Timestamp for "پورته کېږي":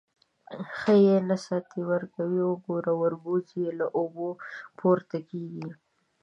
4.77-5.67